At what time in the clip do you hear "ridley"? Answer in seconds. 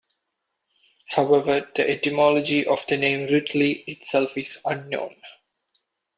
3.31-3.73